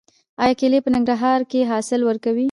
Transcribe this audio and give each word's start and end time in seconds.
آیا 0.43 0.53
کیلې 0.59 0.79
په 0.83 0.89
ننګرهار 0.95 1.41
کې 1.51 1.67
حاصل 1.71 2.01
ورکوي؟ 2.05 2.39